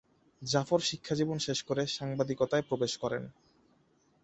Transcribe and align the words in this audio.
জাফর 0.41 0.81
শিক্ষাজীবন 0.81 1.37
শেষ 1.37 1.59
করে 1.63 1.83
সাংবাদিকতায় 1.87 2.67
প্রবেশ 2.69 2.93
করেন। 2.97 3.23